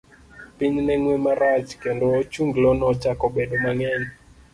[0.57, 4.05] Piny ne ng'we marach, kendo ochunglo nochako bedo mang'eny.